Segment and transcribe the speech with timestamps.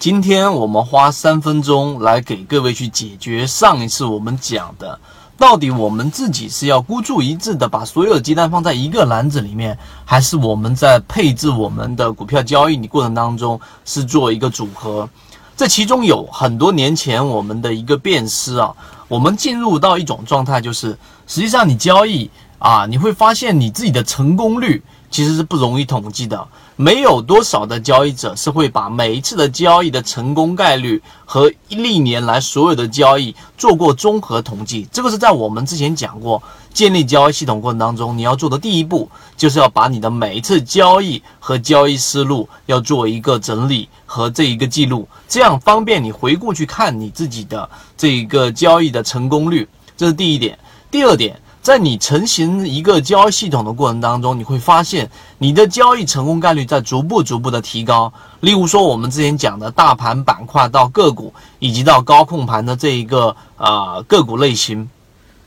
[0.00, 4.98] 今天我们花三分钟来给各位去解决上一次我们讲的，
[5.36, 15.06] 到底我们自己是要孤注一掷的把所有的鸡蛋放在一个篮子里面，还是我们在配置我们的股票交易你过程当中是做一个组合？
[15.54, 18.74] 这其中有很多年前我们的一个辨识啊，
[19.06, 20.96] 我们进入到一种状态，就是
[21.26, 22.30] 实际上你交易
[22.60, 24.80] 啊，你会发现你自己的成功率。
[25.10, 26.46] 其实是不容易统计的，
[26.76, 34.86] 没有多少的交易者是会把每一次的交易的成功概率和历年来所有的交易做过综合统计。
[34.92, 36.40] 这个是在我们之前讲过，
[36.72, 49.66] 建立交易系统过程当中，你要做的第一步就是要把你的每一次交易和交易思路要做一个整理和这一个记录，这样方便你回顾去看你自己的这一个交易的成功率。
[49.96, 50.56] 这是第一点。
[50.88, 51.36] 第二点。
[51.62, 58.12] 在你成型一个交易系统的过程当中，你会发现你的交易成功概率在逐步逐步的提高。
[58.40, 64.88] 例如说，我们之前讲的大盘板块到个股，以及到高控盘的这一个呃个股类型。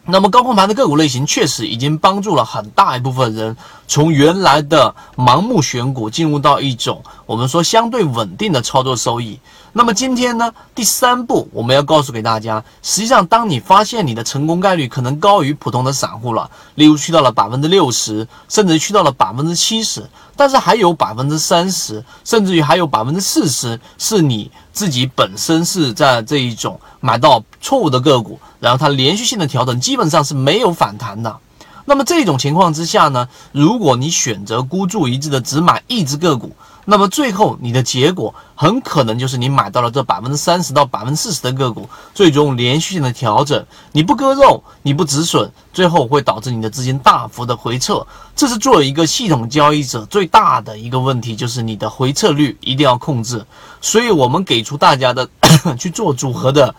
[0.05, 3.55] 那么高控盘的个股类型确实已经帮助了很大一部分人，
[3.87, 9.39] 从原来的盲目选股进入到一种我们说相对稳定的操作收益。
[9.71, 28.39] 那么今天呢，第三步我们要告诉给大家，实际上当你发现你的成功概率可能高于普通的散户了，例如去到了百分之六十，甚至去到了百分之七十，但是还有百分之三十，甚至于还有百分之四十是你自己本身是在这一种买到错误的个股。
[28.59, 31.37] 然后它连续性的调整基本上是没有反弹的。
[31.85, 48.05] 那么这种情况之下呢，如果你选择孤注一掷的只买一只个股，那么最后你的结果很可能就是你买到了这百分之三十到百分之四十的个股，最终连续性的调整，你不割肉，你不止损，最后会导致你的资金大幅的回撤。
[48.35, 53.45] 这是作为一个系统交易者最大的一个问题，就是你的回撤率一定要控制。
[53.81, 55.29] 所以我们给出大家的
[55.77, 56.73] 去做组合的。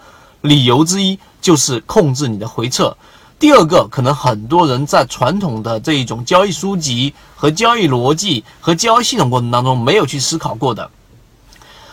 [0.44, 2.94] 理由之一就是控制你的回撤。
[3.38, 10.90] 第二个，可能很多人在传统的这一种交易书籍和交易逻辑和交易系统过程当中没有去思考过的，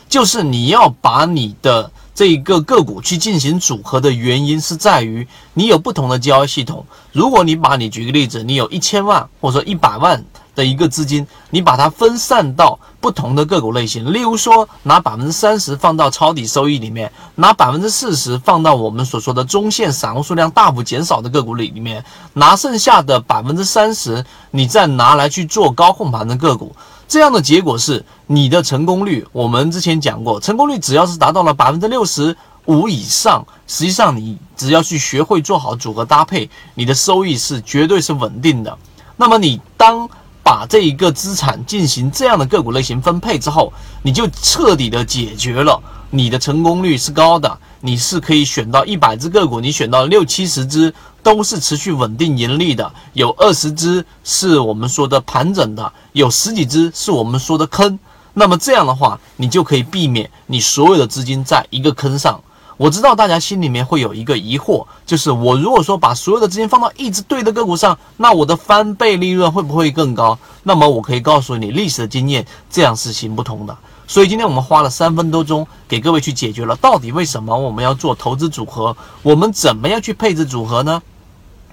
[0.07, 6.85] 就是你要把你的这一个个股去进行组合的原因是在于你有不同的交易系统。
[7.11, 10.23] 如果你把你举个例子，你有一千万或者说一百万。
[10.55, 22.03] 的一个资金，你把它分散到不同的个股类型，例如说拿百分之三十放到抄底收益里面，拿百分之四十放到我们所说的中线散户数量大幅减少的个股里里面，
[22.33, 26.75] 拿剩下的百分之三十，你再拿来去做高控盘的个股，
[27.07, 32.35] 这样的结果是你的成功率，我们之前讲过，成功率只要是达到了百分之六十
[32.65, 38.77] 五以上，实际上你只要去学会做好组合搭配，你的收益是绝对是稳定的。
[39.17, 40.09] 那么你当
[40.51, 57.97] 把这一个资产进行这样的个股类型分配之后，你就彻底的解决了你的成功率是高的，你是可以选到一百只个股，你选到六七十只都是持续稳定盈利的，有二十只是我们说的盘整的，有十几只是我们说的坑。
[58.33, 62.41] 那么这样的话，你就可以避免你所有的资金在一个坑上。
[62.81, 70.39] 我知道大家心里面会有一个疑惑，就是我如果说把所有的资金放到一只对的个股上，那我的翻倍利润会不会更高？
[70.63, 73.77] 那么我可以告诉你，历史的经验这样是行不通的。
[74.07, 78.97] 所以今天我们花了三分多钟给各位去解决了，到底为什么我们要做投资组合？
[79.21, 81.03] 我们怎么样去配置组合呢？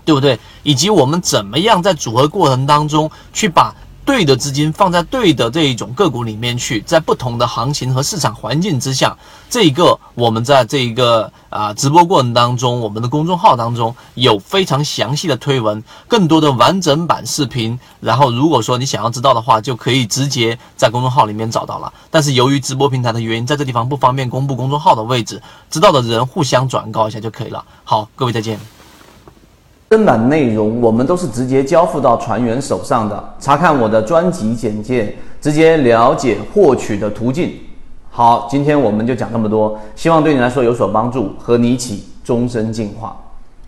[0.04, 0.38] 对不对？
[0.62, 3.75] 以及我们怎么样在组合过程当中去把。
[4.08, 9.14] 对的资金放在对的这一种个股里面去，在不同的行情和市场环境之下，
[9.50, 17.78] 这一个我们在这一个啊直播过程当中，我们的公众号当中有非常详细的推文，更多的完整版视频。
[18.00, 21.92] 然后如果说你想要知道的话，就可以直接在公众号里面找到了。
[22.10, 27.62] 但是由于直播平台的原因，在这地方不方便公布公众号的位置，知道的人互相转告一下就可以了。
[27.84, 28.77] 好，各位再见。
[29.91, 37.54] 正版内容我们都是直接交付到船员手上的，查看我的专辑简介，直接了解获取的途径。
[38.10, 43.17] 好，今天我们就讲这么多，希望对你来说有所帮助，和你一起终身进化。